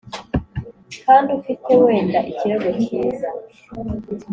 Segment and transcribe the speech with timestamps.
[1.05, 3.29] kandi ufite wenda ikirego cyiza